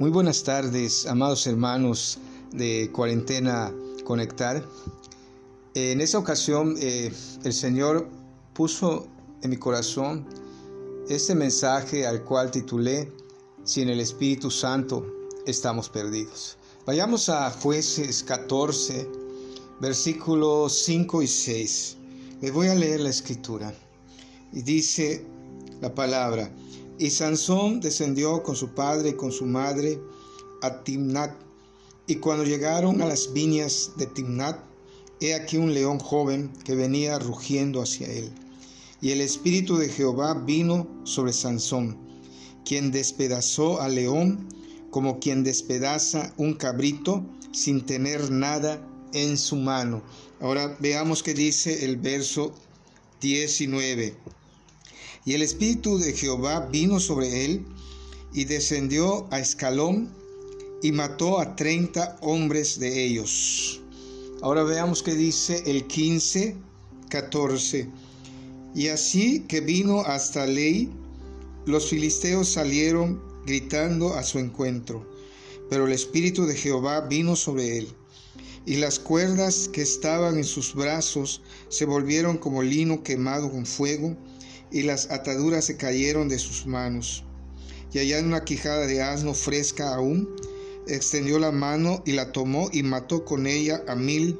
Muy 0.00 0.10
buenas 0.10 0.42
tardes, 0.42 1.06
amados 1.06 1.46
hermanos 1.46 2.18
de 2.50 2.90
Cuarentena 2.90 3.72
Conectar. 4.04 4.66
En 5.74 6.00
esta 6.00 6.18
ocasión 6.18 6.74
eh, 6.80 7.12
el 7.44 7.52
Señor 7.52 8.08
puso 8.54 9.06
en 9.42 9.50
mi 9.50 9.56
corazón 9.56 10.26
este 11.08 11.36
mensaje 11.36 12.08
al 12.08 12.24
cual 12.24 12.50
titulé 12.50 13.12
Sin 13.62 13.88
el 13.88 14.00
Espíritu 14.00 14.50
Santo 14.50 15.06
estamos 15.46 15.88
perdidos. 15.88 16.58
Vayamos 16.86 17.28
a 17.28 17.48
jueces 17.52 18.24
14, 18.24 19.08
versículos 19.80 20.76
5 20.86 21.22
y 21.22 21.28
6. 21.28 21.96
Les 22.40 22.52
voy 22.52 22.66
a 22.66 22.74
leer 22.74 22.98
la 22.98 23.10
escritura. 23.10 23.72
Y 24.52 24.62
dice 24.62 25.24
la 25.80 25.94
palabra, 25.94 26.50
y 26.98 27.10
Sansón 27.10 27.80
descendió 27.80 28.42
con 28.42 28.56
su 28.56 28.68
padre 28.74 29.10
y 29.10 29.14
con 29.14 29.32
su 29.32 29.46
madre 29.46 30.00
a 30.62 30.82
Timnat. 30.84 31.32
Y 32.06 32.16
cuando 32.16 32.44
llegaron 32.44 33.02
a 33.02 33.06
las 33.06 33.32
viñas 33.32 33.92
de 33.96 34.06
Timnat, 34.06 34.58
he 35.20 35.34
aquí 35.34 35.56
un 35.56 35.74
león 35.74 35.98
joven 35.98 36.52
que 36.64 36.74
venía 36.74 37.18
rugiendo 37.18 37.82
hacia 37.82 38.06
él. 38.08 38.30
Y 39.00 39.10
el 39.10 39.20
espíritu 39.20 39.76
de 39.76 39.88
Jehová 39.88 40.34
vino 40.34 40.86
sobre 41.04 41.32
Sansón, 41.32 41.98
quien 42.64 42.90
despedazó 42.90 43.80
al 43.80 43.94
león 43.96 44.48
como 44.90 45.18
quien 45.18 45.42
despedaza 45.42 46.32
un 46.36 46.54
cabrito 46.54 47.24
sin 47.52 47.84
tener 47.84 48.30
nada 48.30 48.86
en 49.12 49.36
su 49.38 49.56
mano. 49.56 50.02
Ahora 50.40 50.76
veamos 50.80 51.22
qué 51.22 51.34
dice 51.34 51.84
el 51.84 51.96
verso 51.96 52.54
19. 53.20 54.14
Y 55.24 55.32
el 55.32 55.42
Espíritu 55.42 55.98
de 55.98 56.12
Jehová 56.12 56.68
vino 56.70 57.00
sobre 57.00 57.44
él 57.44 57.64
y 58.34 58.44
descendió 58.44 59.26
a 59.30 59.40
Escalón 59.40 60.12
y 60.82 60.92
mató 60.92 61.40
a 61.40 61.56
treinta 61.56 62.18
hombres 62.20 62.78
de 62.78 63.04
ellos. 63.04 63.80
Ahora 64.42 64.64
veamos 64.64 65.02
qué 65.02 65.14
dice 65.14 65.62
el 65.64 65.86
15, 65.86 66.56
14. 67.08 67.88
Y 68.74 68.88
así 68.88 69.40
que 69.48 69.60
vino 69.60 70.00
hasta 70.00 70.46
Ley, 70.46 70.90
los 71.64 71.88
filisteos 71.88 72.48
salieron 72.50 73.22
gritando 73.46 74.14
a 74.14 74.22
su 74.22 74.38
encuentro. 74.38 75.08
Pero 75.70 75.86
el 75.86 75.92
Espíritu 75.92 76.44
de 76.44 76.54
Jehová 76.54 77.00
vino 77.02 77.36
sobre 77.36 77.78
él, 77.78 77.88
y 78.66 78.76
las 78.76 78.98
cuerdas 78.98 79.70
que 79.72 79.80
estaban 79.80 80.36
en 80.36 80.44
sus 80.44 80.74
brazos 80.74 81.40
se 81.68 81.86
volvieron 81.86 82.36
como 82.36 82.62
lino 82.62 83.02
quemado 83.02 83.50
con 83.50 83.64
fuego, 83.64 84.14
y 84.70 84.82
las 84.82 85.10
ataduras 85.10 85.64
se 85.64 85.76
cayeron 85.76 86.28
de 86.28 86.38
sus 86.38 86.66
manos. 86.66 87.24
Y 87.92 87.98
allá 87.98 88.18
en 88.18 88.26
una 88.26 88.44
quijada 88.44 88.86
de 88.86 89.02
asno 89.02 89.34
fresca 89.34 89.94
aún, 89.94 90.28
extendió 90.88 91.38
la 91.38 91.52
mano 91.52 92.02
y 92.04 92.12
la 92.12 92.32
tomó 92.32 92.68
y 92.72 92.82
mató 92.82 93.24
con 93.24 93.46
ella 93.46 93.82
a 93.86 93.94
mil 93.94 94.38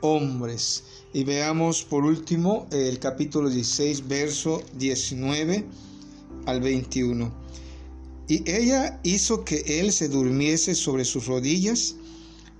hombres. 0.00 0.84
Y 1.12 1.24
veamos 1.24 1.82
por 1.84 2.04
último 2.04 2.66
el 2.72 2.98
capítulo 2.98 3.50
16, 3.50 4.08
verso 4.08 4.62
19 4.78 5.64
al 6.46 6.60
21. 6.60 7.32
Y 8.26 8.50
ella 8.50 9.00
hizo 9.02 9.44
que 9.44 9.80
él 9.80 9.92
se 9.92 10.08
durmiese 10.08 10.74
sobre 10.74 11.04
sus 11.04 11.26
rodillas 11.26 11.96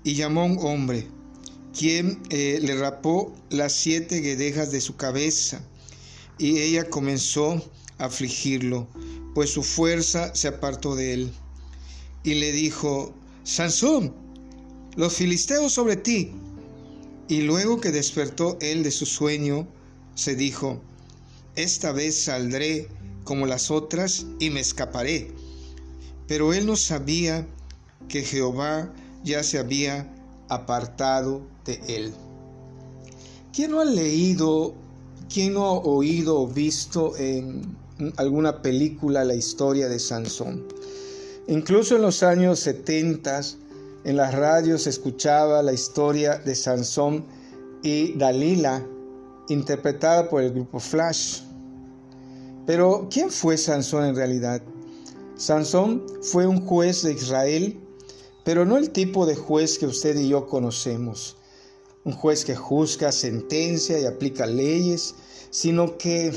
y 0.03 0.13
llamó 0.13 0.41
a 0.41 0.45
un 0.45 0.57
hombre, 0.59 1.07
quien 1.77 2.19
eh, 2.29 2.59
le 2.61 2.75
rapó 2.77 3.33
las 3.49 3.73
siete 3.73 4.21
guedejas 4.21 4.71
de 4.71 4.79
su 4.79 4.95
cabeza 4.95 5.61
y 6.37 6.59
ella 6.59 6.89
comenzó 6.89 7.61
a 7.97 8.05
afligirlo, 8.05 8.87
pues 9.33 9.51
su 9.51 9.63
fuerza 9.63 10.33
se 10.35 10.47
apartó 10.47 10.95
de 10.95 11.13
él. 11.13 11.33
Y 12.23 12.35
le 12.35 12.51
dijo, 12.51 13.13
Sansón, 13.43 14.13
los 14.95 15.13
filisteos 15.13 15.73
sobre 15.73 15.95
ti. 15.95 16.31
Y 17.27 17.41
luego 17.41 17.81
que 17.81 17.91
despertó 17.91 18.57
él 18.61 18.83
de 18.83 18.91
su 18.91 19.05
sueño, 19.05 19.67
se 20.15 20.35
dijo, 20.35 20.81
esta 21.55 21.91
vez 21.91 22.23
saldré 22.23 22.87
como 23.23 23.45
las 23.45 23.71
otras 23.71 24.25
y 24.39 24.49
me 24.49 24.59
escaparé. 24.59 25.31
Pero 26.27 26.53
él 26.53 26.65
no 26.65 26.75
sabía 26.75 27.47
que 28.07 28.23
Jehová 28.23 28.93
ya 29.23 29.43
se 29.43 29.57
había 29.57 30.11
apartado 30.49 31.41
de 31.65 31.81
él. 31.87 32.13
¿Quién 33.53 33.71
no 33.71 33.79
ha 33.79 33.85
leído 33.85 34.75
¿Quién 35.33 35.53
no 35.53 35.65
ha 35.65 35.71
oído 35.79 36.41
o 36.41 36.47
visto 36.47 37.17
en 37.17 37.75
alguna 38.17 38.61
película 38.61 39.23
la 39.23 39.35
historia 39.35 39.89
de 39.89 39.99
Sansón? 39.99 40.65
Incluso 41.47 41.95
en 41.95 42.03
los 42.03 42.23
años 42.23 42.59
70 42.59 43.41
en 44.05 44.17
las 44.17 44.35
radios 44.35 44.83
se 44.83 44.91
escuchaba 44.91 45.63
la 45.63 45.73
historia 45.73 46.37
de 46.37 46.53
Sansón 46.53 47.25
y 47.81 48.13
Dalila, 48.13 48.85
interpretada 49.49 50.29
por 50.29 50.43
el 50.43 50.51
grupo 50.51 50.79
Flash. 50.79 51.41
Pero, 52.67 53.07
¿quién 53.11 53.31
fue 53.31 53.57
Sansón 53.57 54.05
en 54.05 54.15
realidad? 54.15 54.61
Sansón 55.35 56.03
fue 56.21 56.45
un 56.45 56.65
juez 56.65 57.01
de 57.01 57.13
Israel, 57.13 57.79
pero 58.43 58.63
no 58.63 58.77
el 58.77 58.91
tipo 58.91 59.25
de 59.25 59.35
juez 59.35 59.79
que 59.79 59.87
usted 59.87 60.15
y 60.17 60.29
yo 60.29 60.47
conocemos 60.47 61.35
un 62.05 62.13
juez 62.13 62.45
que 62.45 62.55
juzga, 62.55 63.11
sentencia 63.11 63.99
y 63.99 64.05
aplica 64.05 64.45
leyes, 64.45 65.15
sino 65.49 65.97
que 65.97 66.31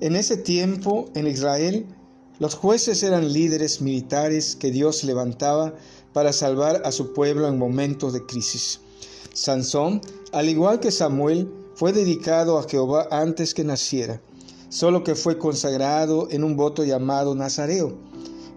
en 0.00 0.16
ese 0.16 0.36
tiempo 0.36 1.10
en 1.14 1.26
Israel 1.26 1.86
los 2.40 2.54
jueces 2.54 3.02
eran 3.02 3.32
líderes 3.32 3.80
militares 3.80 4.56
que 4.56 4.72
Dios 4.72 5.04
levantaba 5.04 5.74
para 6.12 6.32
salvar 6.32 6.82
a 6.84 6.90
su 6.90 7.12
pueblo 7.12 7.46
en 7.46 7.58
momentos 7.58 8.12
de 8.12 8.24
crisis. 8.24 8.80
Sansón, 9.34 10.00
al 10.32 10.48
igual 10.48 10.80
que 10.80 10.90
Samuel, 10.90 11.48
fue 11.74 11.92
dedicado 11.92 12.58
a 12.58 12.68
Jehová 12.68 13.08
antes 13.10 13.52
que 13.52 13.64
naciera, 13.64 14.20
solo 14.68 15.04
que 15.04 15.14
fue 15.14 15.38
consagrado 15.38 16.28
en 16.30 16.44
un 16.44 16.56
voto 16.56 16.84
llamado 16.84 17.34
Nazareo, 17.34 17.96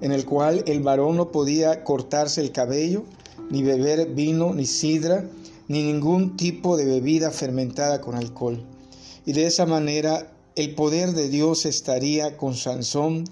en 0.01 0.11
el 0.11 0.25
cual 0.25 0.63
el 0.67 0.81
varón 0.81 1.17
no 1.17 1.31
podía 1.31 1.83
cortarse 1.83 2.41
el 2.41 2.51
cabello, 2.51 3.03
ni 3.49 3.63
beber 3.63 4.13
vino 4.13 4.53
ni 4.53 4.65
sidra, 4.65 5.27
ni 5.67 5.83
ningún 5.83 6.37
tipo 6.37 6.77
de 6.77 6.85
bebida 6.85 7.31
fermentada 7.31 8.01
con 8.01 8.15
alcohol. 8.15 8.63
Y 9.25 9.33
de 9.33 9.45
esa 9.45 9.65
manera 9.65 10.31
el 10.55 10.73
poder 10.73 11.13
de 11.13 11.29
Dios 11.29 11.65
estaría 11.65 12.35
con 12.37 12.55
Sansón 12.55 13.25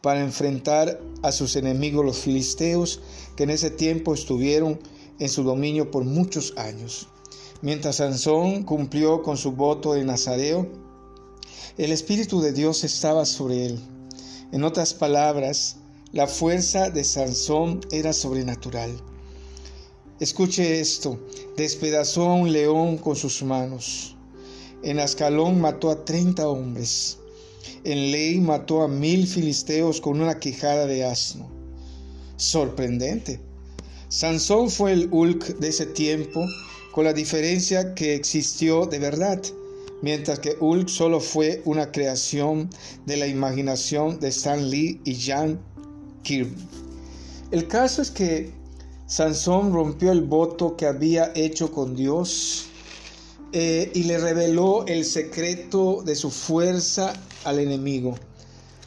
para 0.00 0.20
enfrentar 0.20 1.00
a 1.22 1.32
sus 1.32 1.56
enemigos 1.56 2.04
los 2.04 2.18
filisteos 2.18 3.00
que 3.36 3.44
en 3.44 3.50
ese 3.50 3.70
tiempo 3.70 4.14
estuvieron 4.14 4.78
en 5.18 5.28
su 5.28 5.42
dominio 5.42 5.90
por 5.90 6.04
muchos 6.04 6.54
años. 6.56 7.08
Mientras 7.62 7.96
Sansón 7.96 8.62
cumplió 8.62 9.22
con 9.22 9.36
su 9.36 9.52
voto 9.52 9.94
de 9.94 10.04
Nazareo, 10.04 10.68
el 11.76 11.90
Espíritu 11.90 12.40
de 12.40 12.52
Dios 12.52 12.84
estaba 12.84 13.24
sobre 13.24 13.66
él. 13.66 13.80
En 14.52 14.62
otras 14.62 14.94
palabras, 14.94 15.76
la 16.12 16.26
fuerza 16.26 16.90
de 16.90 17.02
Sansón 17.02 17.80
era 17.90 18.12
sobrenatural. 18.12 18.90
Escuche 20.20 20.80
esto, 20.80 21.16
despedazó 21.56 22.28
a 22.28 22.34
un 22.34 22.52
león 22.52 22.98
con 22.98 23.14
sus 23.14 23.40
manos. 23.44 24.16
En 24.82 24.98
Ascalón 24.98 25.60
mató 25.60 25.90
a 25.90 26.04
treinta 26.04 26.48
hombres. 26.48 27.18
En 27.84 28.10
Ley 28.10 28.40
mató 28.40 28.82
a 28.82 28.88
mil 28.88 29.28
filisteos 29.28 30.00
con 30.00 30.20
una 30.20 30.40
quijada 30.40 30.86
de 30.86 31.04
asno. 31.04 31.48
Sorprendente. 32.36 33.38
Sansón 34.08 34.70
fue 34.70 34.92
el 34.92 35.08
Hulk 35.08 35.58
de 35.58 35.68
ese 35.68 35.86
tiempo, 35.86 36.44
con 36.90 37.04
la 37.04 37.12
diferencia 37.12 37.94
que 37.94 38.16
existió 38.16 38.86
de 38.86 38.98
verdad, 38.98 39.40
mientras 40.02 40.40
que 40.40 40.56
Hulk 40.58 40.88
solo 40.88 41.20
fue 41.20 41.62
una 41.64 41.92
creación 41.92 42.70
de 43.06 43.18
la 43.18 43.28
imaginación 43.28 44.18
de 44.18 44.28
Stan 44.28 44.68
Lee 44.68 45.00
y 45.04 45.14
Jan 45.14 45.60
Kirby. 46.24 46.56
El 47.52 47.68
caso 47.68 48.02
es 48.02 48.10
que 48.10 48.57
Sansón 49.08 49.72
rompió 49.72 50.12
el 50.12 50.20
voto 50.20 50.76
que 50.76 50.84
había 50.84 51.32
hecho 51.34 51.72
con 51.72 51.96
Dios 51.96 52.66
eh, 53.52 53.90
y 53.94 54.02
le 54.02 54.18
reveló 54.18 54.84
el 54.84 55.06
secreto 55.06 56.02
de 56.04 56.14
su 56.14 56.30
fuerza 56.30 57.14
al 57.44 57.58
enemigo, 57.58 58.16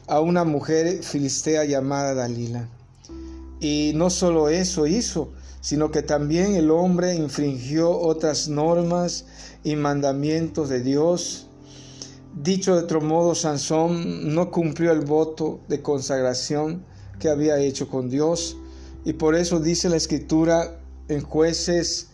a 0.05 0.19
una 0.19 0.43
mujer 0.43 1.01
filistea 1.01 1.65
llamada 1.65 2.13
Dalila. 2.13 2.69
Y 3.59 3.93
no 3.95 4.11
solo 4.11 4.49
eso 4.49 4.85
hizo, 4.85 5.31
sino 5.59 5.89
que 5.89 6.03
también 6.03 6.53
el 6.53 6.69
hombre 6.69 7.15
infringió 7.15 7.89
otras 7.89 8.47
normas 8.47 9.25
y 9.63 9.75
mandamientos 9.75 10.69
de 10.69 10.81
Dios. 10.81 11.47
Dicho 12.35 12.75
de 12.75 12.83
otro 12.83 13.01
modo, 13.01 13.33
Sansón 13.33 14.35
no 14.35 14.51
cumplió 14.51 14.91
el 14.91 15.01
voto 15.01 15.61
de 15.67 15.81
consagración 15.81 16.85
que 17.17 17.27
había 17.27 17.57
hecho 17.57 17.89
con 17.89 18.07
Dios 18.07 18.57
y 19.03 19.13
por 19.13 19.35
eso 19.35 19.59
dice 19.59 19.89
la 19.89 19.97
escritura 19.97 20.79
en 21.07 21.21
jueces 21.21 22.07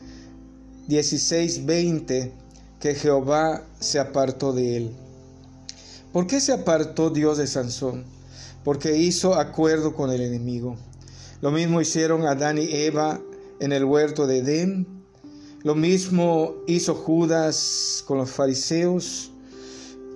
16:20 0.88 2.31
que 2.80 2.95
Jehová 2.95 3.63
se 3.80 4.00
apartó 4.00 4.54
de 4.54 4.78
él. 4.78 4.92
¿Por 6.13 6.28
qué 6.28 6.39
se 6.39 6.54
apartó 6.54 7.10
Dios 7.10 7.38
de 7.38 7.48
Sansón? 7.48 8.06
Porque 8.63 8.98
hizo 8.98 9.36
acuerdo 9.36 9.94
con 9.94 10.12
el 10.12 10.22
enemigo. 10.22 10.78
Lo 11.42 11.51
mismo 11.51 11.81
hicieron 11.81 12.25
Adán 12.25 12.57
y 12.57 12.72
Eva 12.72 13.22
en 13.60 13.72
el 13.72 13.83
huerto 13.83 14.25
de 14.25 14.40
Edén. 14.40 14.88
Lo 15.63 15.75
mismo 15.75 16.56
hizo 16.68 16.95
Judas 16.95 18.04
con 18.07 18.18
los 18.18 18.31
fariseos. 18.31 19.31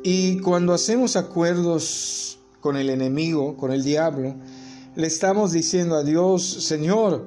Y 0.03 0.39
cuando 0.39 0.73
hacemos 0.73 1.15
acuerdos 1.15 2.39
con 2.61 2.77
el 2.77 2.89
enemigo, 2.89 3.57
con 3.57 3.71
el 3.71 3.83
diablo, 3.83 4.35
le 4.95 5.07
estamos 5.07 5.53
diciendo 5.53 5.95
a 5.95 6.03
Dios, 6.03 6.43
Señor, 6.43 7.25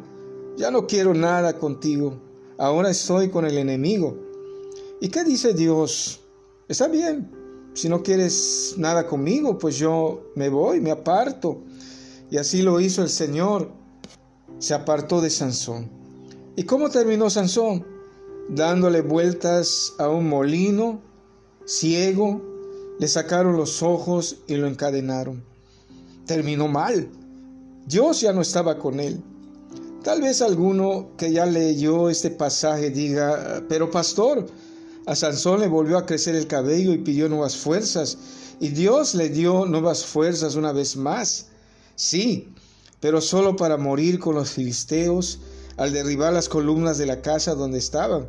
ya 0.56 0.70
no 0.70 0.86
quiero 0.86 1.14
nada 1.14 1.58
contigo, 1.58 2.20
ahora 2.58 2.90
estoy 2.90 3.30
con 3.30 3.46
el 3.46 3.56
enemigo. 3.56 4.18
¿Y 5.00 5.08
qué 5.08 5.24
dice 5.24 5.54
Dios? 5.54 6.20
Está 6.68 6.88
bien, 6.88 7.30
si 7.72 7.88
no 7.88 8.02
quieres 8.02 8.74
nada 8.76 9.06
conmigo, 9.06 9.58
pues 9.58 9.78
yo 9.78 10.30
me 10.34 10.48
voy, 10.48 10.80
me 10.80 10.90
aparto. 10.90 11.62
Y 12.30 12.36
así 12.36 12.62
lo 12.62 12.80
hizo 12.80 13.02
el 13.02 13.08
Señor, 13.08 13.70
se 14.58 14.74
apartó 14.74 15.20
de 15.20 15.30
Sansón. 15.30 15.90
¿Y 16.56 16.64
cómo 16.64 16.90
terminó 16.90 17.30
Sansón? 17.30 17.86
Dándole 18.48 19.00
vueltas 19.00 19.94
a 19.98 20.08
un 20.08 20.28
molino, 20.28 21.00
ciego, 21.64 22.42
le 22.98 23.08
sacaron 23.08 23.56
los 23.56 23.82
ojos 23.82 24.38
y 24.46 24.56
lo 24.56 24.66
encadenaron. 24.66 25.42
Terminó 26.26 26.68
mal. 26.68 27.08
Dios 27.86 28.20
ya 28.20 28.32
no 28.32 28.40
estaba 28.40 28.78
con 28.78 29.00
él. 29.00 29.22
Tal 30.02 30.20
vez 30.20 30.42
alguno 30.42 31.10
que 31.16 31.32
ya 31.32 31.46
leyó 31.46 32.10
este 32.10 32.30
pasaje 32.30 32.90
diga, 32.90 33.64
pero 33.68 33.90
pastor, 33.90 34.46
a 35.06 35.14
Sansón 35.14 35.60
le 35.60 35.68
volvió 35.68 35.98
a 35.98 36.06
crecer 36.06 36.34
el 36.34 36.46
cabello 36.46 36.92
y 36.92 36.98
pidió 36.98 37.28
nuevas 37.28 37.56
fuerzas, 37.56 38.18
y 38.60 38.68
Dios 38.68 39.14
le 39.14 39.28
dio 39.28 39.66
nuevas 39.66 40.04
fuerzas 40.04 40.54
una 40.54 40.72
vez 40.72 40.96
más. 40.96 41.46
Sí, 41.96 42.48
pero 43.00 43.20
solo 43.20 43.56
para 43.56 43.76
morir 43.76 44.18
con 44.18 44.34
los 44.34 44.50
filisteos 44.50 45.40
al 45.76 45.92
derribar 45.92 46.32
las 46.32 46.48
columnas 46.48 46.98
de 46.98 47.06
la 47.06 47.20
casa 47.20 47.54
donde 47.54 47.78
estaban. 47.78 48.26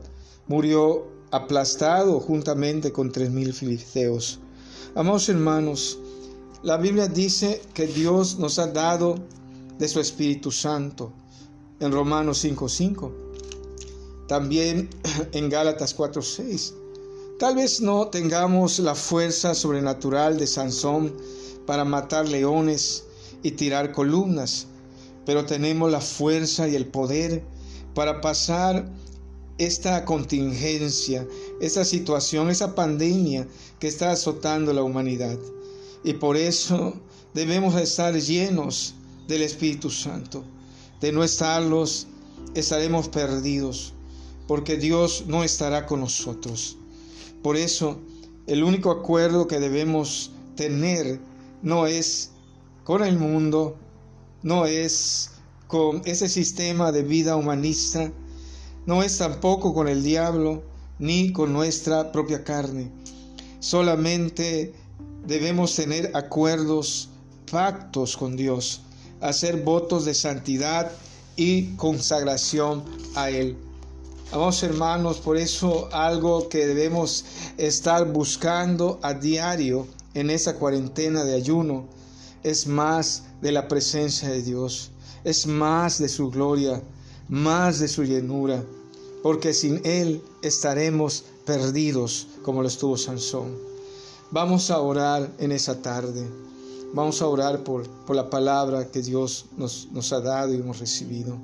Murió 0.48 1.08
aplastado 1.32 2.20
juntamente 2.20 2.92
con 2.92 3.12
tres 3.12 3.32
mil 3.32 3.54
filisteos. 3.54 4.40
Amados 4.96 5.30
hermanos, 5.30 6.00
la 6.64 6.78
Biblia 6.78 7.08
dice 7.08 7.62
que 7.74 7.88
Dios 7.88 8.40
nos 8.40 8.60
ha 8.60 8.68
dado 8.68 9.16
de 9.78 9.88
su 9.88 10.00
Espíritu 10.00 10.52
Santo 10.52 11.12
en 11.80 11.92
Romanos 11.92 12.44
5:5. 12.44 13.12
También 14.28 14.90
en 15.34 15.50
Gálatas 15.50 15.96
4:6. 15.96 16.74
Tal 17.40 17.56
vez 17.56 17.82
no 17.82 18.08
tengamos 18.08 18.80
la 18.80 18.96
fuerza 18.96 19.54
sobrenatural 19.54 20.38
de 20.38 20.48
Sansón 20.48 21.14
para 21.66 21.84
matar 21.84 22.28
leones 22.28 23.04
y 23.44 23.52
tirar 23.52 23.92
columnas, 23.92 24.68
pero 25.26 25.46
tenemos 25.46 25.92
la 25.92 26.00
fuerza 26.00 26.68
y 26.68 26.76
el 26.76 26.88
poder 26.88 27.44
para 27.94 28.22
pasar 28.22 28.90
esta 29.58 30.06
contingencia, 30.06 31.28
esta 31.60 31.84
situación, 31.84 32.50
esa 32.50 32.76
pandemia 32.76 33.48
que 33.80 33.88
está 33.88 34.12
azotando 34.12 34.74
la 34.74 34.84
humanidad. 34.84 35.38
Y 36.04 36.14
por 36.14 36.38
eso 36.38 36.94
debemos 37.34 37.76
estar 37.76 38.14
llenos 38.14 38.96
del 39.28 39.42
Espíritu 39.42 39.90
Santo. 39.90 40.44
De 41.02 41.12
no 41.12 41.24
estarlos, 41.24 42.08
estaremos 42.54 43.10
perdidos, 43.10 43.94
porque 44.48 44.78
Dios 44.78 45.26
no 45.28 45.44
estará 45.44 45.86
con 45.86 46.02
nosotros. 46.02 46.78
Por 47.42 47.58
eso, 47.58 48.00
el 48.48 48.64
único 48.64 48.92
acuerdo 48.92 49.48
que 49.48 49.60
debemos 49.60 50.32
tener 50.56 51.20
no 51.62 51.88
es 51.88 52.32
con 52.84 53.04
el 53.04 53.18
mundo, 53.18 53.76
no 54.44 54.66
es 54.66 55.32
con 55.68 56.02
ese 56.06 56.30
sistema 56.30 56.92
de 56.92 57.04
vida 57.04 57.36
humanista, 57.36 58.12
no 58.86 59.02
es 59.02 59.18
tampoco 59.18 59.74
con 59.74 59.88
el 59.88 60.04
diablo, 60.04 60.64
ni 61.00 61.34
con 61.34 61.52
nuestra 61.52 62.12
propia 62.12 62.44
carne. 62.44 62.92
Solamente 63.60 64.74
debemos 65.26 65.76
tener 65.76 66.12
acuerdos, 66.16 67.10
pactos 67.52 68.16
con 68.16 68.38
Dios 68.38 68.85
hacer 69.22 69.64
votos 69.64 70.06
de 70.06 70.14
santidad 70.14 70.92
y 71.36 71.76
consagración 71.76 72.84
a 73.16 73.30
Él. 73.30 73.58
Vamos 74.32 74.64
hermanos, 74.64 75.18
por 75.18 75.38
eso 75.38 75.88
algo 75.92 76.50
que 76.50 76.66
debemos 76.66 77.26
estar 77.58 78.12
buscando 78.12 79.00
a 79.02 79.14
diario 79.14 79.88
en 80.14 80.30
esa 80.30 80.56
cuarentena 80.56 81.24
de 81.24 81.36
ayuno 81.36 81.86
es 82.44 82.68
más 82.68 83.24
de 83.42 83.52
la 83.52 83.68
presencia 83.68 84.30
de 84.30 84.42
Dios, 84.42 84.92
es 85.24 85.48
más 85.48 86.00
de 86.00 86.10
su 86.10 86.30
gloria, 86.30 86.82
más 87.28 87.80
de 87.80 87.88
su 87.88 88.04
llenura, 88.04 88.64
porque 89.24 89.54
sin 89.54 89.82
Él 89.84 90.22
estaremos 90.42 91.24
perdidos 91.46 92.28
como 92.44 92.62
lo 92.62 92.68
estuvo 92.68 92.98
Sansón. 92.98 93.56
Vamos 94.32 94.70
a 94.70 94.80
orar 94.80 95.32
en 95.40 95.52
esa 95.52 95.82
tarde. 95.82 96.28
Vamos 96.96 97.22
a 97.22 97.28
orar 97.28 97.62
por, 97.62 97.86
por 98.06 98.16
la 98.16 98.30
palabra 98.30 98.90
que 98.90 99.02
Dios 99.02 99.48
nos, 99.58 99.90
nos, 99.92 100.14
ha 100.14 100.22
dado 100.22 100.54
y 100.54 100.56
hemos 100.56 100.80
recibido. 100.80 101.38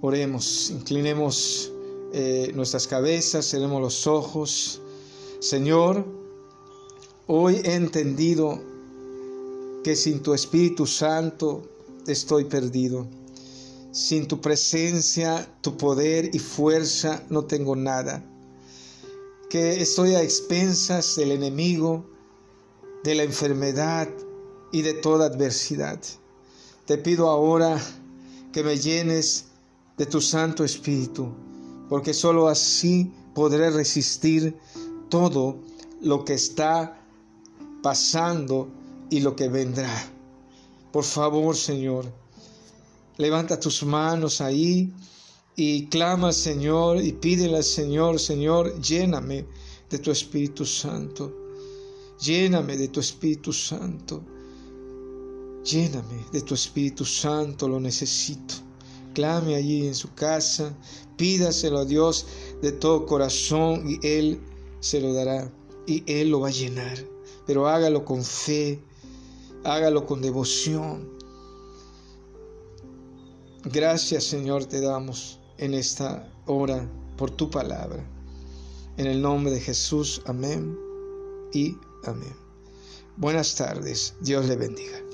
Oremos, 0.00 0.70
inclinemos 0.70 1.70
eh, 2.14 2.50
nuestras 2.54 2.86
cabezas, 2.86 3.50
cerremos 3.50 3.82
los 3.82 4.06
ojos. 4.06 4.80
Señor, 5.40 6.06
hoy 7.26 7.60
he 7.62 7.74
entendido 7.74 8.58
que 9.84 9.94
sin 9.94 10.22
tu 10.22 10.32
Espíritu 10.32 10.86
Santo 10.86 11.68
estoy 12.06 12.44
perdido. 12.44 13.06
Sin 13.92 14.26
tu 14.26 14.40
presencia, 14.40 15.46
tu 15.60 15.76
poder 15.76 16.34
y 16.34 16.38
fuerza 16.38 17.22
no 17.28 17.44
tengo 17.44 17.76
nada. 17.76 18.24
Que 19.50 19.82
estoy 19.82 20.14
a 20.14 20.22
expensas 20.22 21.14
del 21.16 21.32
enemigo 21.32 22.06
de 23.04 23.14
la 23.14 23.22
enfermedad 23.22 24.08
y 24.72 24.82
de 24.82 24.94
toda 24.94 25.26
adversidad. 25.26 26.00
Te 26.84 26.98
pido 26.98 27.28
ahora 27.28 27.80
que 28.52 28.62
me 28.62 28.78
llenes 28.78 29.46
de 29.96 30.06
tu 30.06 30.20
Santo 30.20 30.64
Espíritu, 30.64 31.28
porque 31.88 32.14
sólo 32.14 32.48
así 32.48 33.12
podré 33.34 33.70
resistir 33.70 34.56
todo 35.08 35.58
lo 36.00 36.24
que 36.24 36.34
está 36.34 37.00
pasando 37.82 38.68
y 39.10 39.20
lo 39.20 39.34
que 39.36 39.48
vendrá. 39.48 39.92
Por 40.92 41.04
favor, 41.04 41.56
Señor, 41.56 42.06
levanta 43.16 43.60
tus 43.60 43.82
manos 43.82 44.40
ahí 44.40 44.92
y 45.56 45.86
clama 45.86 46.28
al 46.28 46.34
Señor 46.34 47.02
y 47.02 47.12
pídele 47.12 47.56
al 47.56 47.64
Señor, 47.64 48.20
Señor, 48.20 48.80
lléname 48.80 49.46
de 49.90 49.98
tu 49.98 50.10
Espíritu 50.10 50.64
Santo. 50.64 51.47
Lléname 52.20 52.76
de 52.76 52.88
tu 52.88 53.00
Espíritu 53.00 53.52
Santo. 53.52 54.22
Lléname 55.64 56.24
de 56.32 56.40
tu 56.40 56.54
Espíritu 56.54 57.04
Santo, 57.04 57.68
lo 57.68 57.78
necesito. 57.78 58.54
Clame 59.14 59.54
allí 59.54 59.86
en 59.86 59.94
su 59.94 60.14
casa, 60.14 60.76
pídaselo 61.16 61.78
a 61.78 61.84
Dios 61.84 62.26
de 62.62 62.72
todo 62.72 63.06
corazón 63.06 63.88
y 63.88 63.98
Él 64.06 64.40
se 64.80 65.00
lo 65.00 65.12
dará 65.12 65.52
y 65.86 66.02
Él 66.06 66.30
lo 66.30 66.40
va 66.40 66.48
a 66.48 66.52
llenar. 66.52 66.98
Pero 67.46 67.68
hágalo 67.68 68.04
con 68.04 68.24
fe, 68.24 68.82
hágalo 69.64 70.06
con 70.06 70.20
devoción. 70.20 71.08
Gracias 73.64 74.24
Señor 74.24 74.64
te 74.64 74.80
damos 74.80 75.40
en 75.58 75.74
esta 75.74 76.32
hora 76.46 76.88
por 77.16 77.30
tu 77.30 77.50
palabra. 77.50 78.04
En 78.96 79.06
el 79.06 79.22
nombre 79.22 79.52
de 79.52 79.60
Jesús, 79.60 80.22
amén 80.26 80.88
y 81.52 81.76
Amén. 82.04 82.34
Buenas 83.16 83.54
tardes. 83.56 84.14
Dios 84.20 84.46
le 84.46 84.56
bendiga. 84.56 85.07